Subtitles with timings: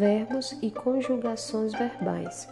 [0.00, 2.48] Verbos e conjugações verbais.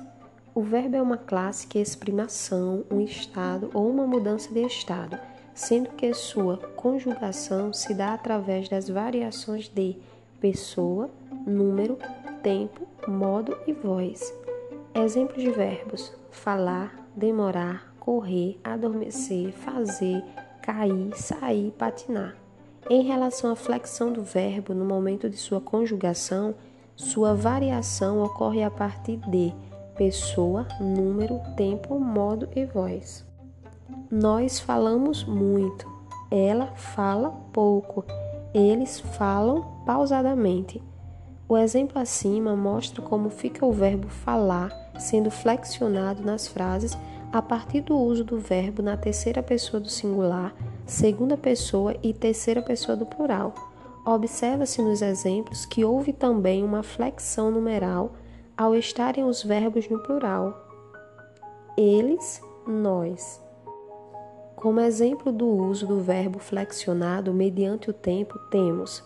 [0.55, 5.19] O verbo é uma classe que exprime ação, um estado ou uma mudança de estado,
[5.55, 9.97] sendo que sua conjugação se dá através das variações de
[10.39, 11.09] pessoa,
[11.47, 11.97] número,
[12.43, 14.31] tempo, modo e voz.
[14.95, 20.23] Exemplos de verbos: falar, demorar, correr, adormecer, fazer,
[20.61, 22.37] cair, sair, patinar.
[22.91, 26.55] Em relação à flexão do verbo no momento de sua conjugação,
[26.99, 29.55] sua variação ocorre a partir de
[29.97, 33.25] pessoa, número, tempo, modo e voz.
[34.11, 35.89] Nós falamos muito,
[36.29, 38.05] ela fala pouco,
[38.53, 40.83] eles falam pausadamente.
[41.49, 46.99] O exemplo acima mostra como fica o verbo falar sendo flexionado nas frases
[47.33, 50.53] a partir do uso do verbo na terceira pessoa do singular,
[50.85, 53.55] segunda pessoa e terceira pessoa do plural.
[54.11, 58.13] Observa-se nos exemplos que houve também uma flexão numeral
[58.57, 60.67] ao estarem os verbos no plural.
[61.77, 63.39] Eles, nós.
[64.57, 69.05] Como exemplo do uso do verbo flexionado mediante o tempo, temos: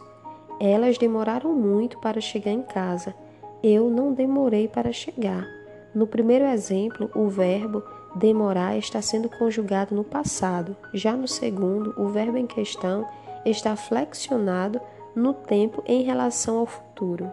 [0.60, 3.12] Elas demoraram muito para chegar em casa.
[3.60, 5.44] Eu não demorei para chegar.
[5.92, 7.82] No primeiro exemplo, o verbo
[8.14, 10.76] demorar está sendo conjugado no passado.
[10.94, 13.04] Já no segundo, o verbo em questão
[13.44, 14.80] está flexionado
[15.14, 17.30] no tempo em relação ao futuro.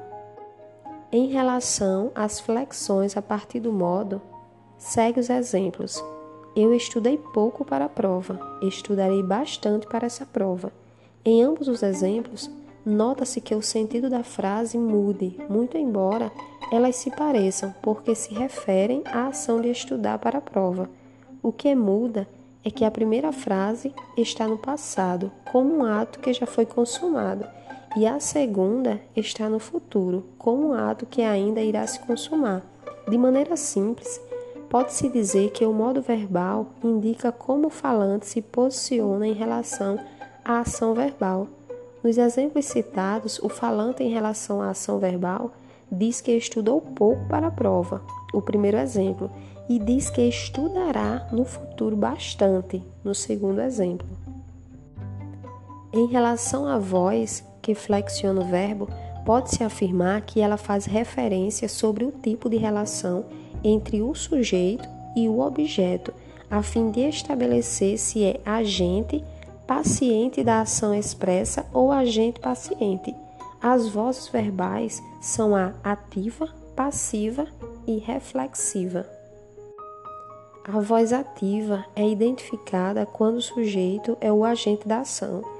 [1.11, 4.21] Em relação às flexões a partir do modo,
[4.77, 6.03] segue os exemplos.
[6.55, 10.71] Eu estudei pouco para a prova, estudarei bastante para essa prova.
[11.23, 12.49] Em ambos os exemplos,
[12.85, 16.31] nota-se que o sentido da frase mude, muito embora
[16.71, 20.89] elas se pareçam, porque se referem à ação de estudar para a prova.
[21.41, 22.27] O que muda
[22.63, 27.47] é que a primeira frase está no passado, como um ato que já foi consumado,
[27.95, 32.61] e a segunda está no futuro, como um ato que ainda irá se consumar.
[33.07, 34.21] De maneira simples,
[34.69, 39.99] pode-se dizer que o modo verbal indica como o falante se posiciona em relação
[40.45, 41.47] à ação verbal.
[42.03, 45.51] Nos exemplos citados, o falante em relação à ação verbal
[45.91, 48.01] diz que estudou pouco para a prova,
[48.31, 49.31] o primeiro exemplo,
[49.67, 54.07] e diz que estudará no futuro bastante, no segundo exemplo.
[55.91, 58.87] Em relação à voz, que flexiona o verbo,
[59.25, 63.25] pode-se afirmar que ela faz referência sobre o tipo de relação
[63.63, 66.13] entre o sujeito e o objeto,
[66.49, 69.23] a fim de estabelecer se é agente
[69.67, 73.15] paciente da ação expressa ou agente paciente.
[73.61, 77.45] As vozes verbais são a ativa, passiva
[77.85, 79.05] e reflexiva.
[80.63, 85.58] A voz ativa é identificada quando o sujeito é o agente da ação.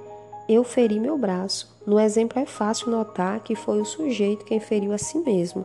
[0.49, 1.77] Eu feri meu braço.
[1.85, 5.63] No exemplo é fácil notar que foi o sujeito quem feriu a si mesmo.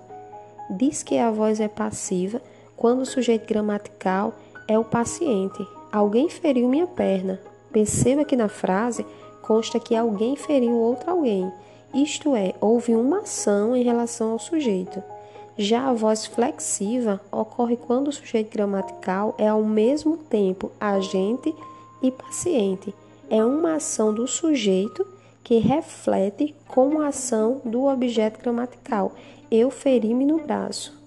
[0.68, 2.42] Diz que a voz é passiva
[2.76, 4.34] quando o sujeito gramatical
[4.68, 5.66] é o paciente.
[5.90, 7.40] Alguém feriu minha perna.
[7.72, 9.06] Perceba que na frase
[9.40, 11.50] consta que alguém feriu outro alguém,
[11.94, 15.02] isto é, houve uma ação em relação ao sujeito.
[15.56, 21.54] Já a voz flexiva ocorre quando o sujeito gramatical é ao mesmo tempo agente
[22.02, 22.92] e paciente.
[23.30, 25.06] É uma ação do sujeito
[25.42, 29.12] que reflete como ação do objeto gramatical.
[29.50, 30.98] Eu feri-me no braço.